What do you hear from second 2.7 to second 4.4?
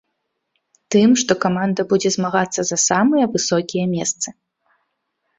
самыя высокія месцы.